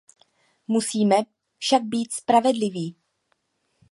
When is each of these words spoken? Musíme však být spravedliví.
Musíme 0.67 1.15
však 1.59 1.83
být 1.83 2.13
spravedliví. 2.13 2.95